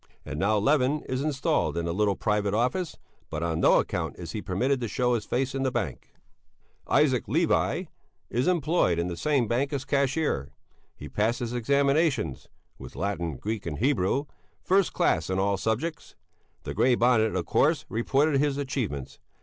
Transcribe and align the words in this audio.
And 0.25 0.39
now 0.39 0.57
Levin 0.57 1.03
is 1.03 1.21
installed 1.21 1.77
in 1.77 1.87
a 1.87 1.91
little 1.91 2.15
private 2.15 2.55
office; 2.55 2.97
but 3.29 3.43
on 3.43 3.59
no 3.59 3.77
account 3.79 4.17
is 4.17 4.31
he 4.31 4.41
permitted 4.41 4.81
to 4.81 4.87
show 4.87 5.13
his 5.13 5.25
face 5.25 5.53
in 5.53 5.61
the 5.61 5.69
bank. 5.69 6.15
Isaac 6.87 7.27
Levi 7.27 7.83
is 8.27 8.47
employed 8.47 8.97
in 8.97 9.09
the 9.09 9.15
same 9.15 9.47
bank 9.47 9.71
as 9.71 9.85
cashier. 9.85 10.53
He 10.95 11.07
passed 11.07 11.37
his 11.37 11.53
examinations 11.53 12.47
(with 12.79 12.95
Latin, 12.95 13.37
Greek 13.37 13.67
and 13.67 13.77
Hebrew) 13.77 14.25
first 14.63 14.91
class 14.91 15.29
in 15.29 15.37
all 15.37 15.55
subjects. 15.55 16.15
The 16.63 16.73
Grey 16.73 16.95
Bonnet, 16.95 17.35
of 17.35 17.45
course, 17.45 17.85
reported 17.87 18.39
his 18.39 18.57
achievements. 18.57 19.19